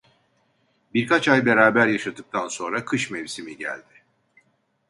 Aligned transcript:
Birkaç 0.93 1.27
ay 1.27 1.45
beraber 1.45 1.87
yaşadıktan 1.87 2.47
sonra 2.47 2.85
kış 2.85 3.11
mevsimi 3.11 3.57
geldi. 3.57 4.03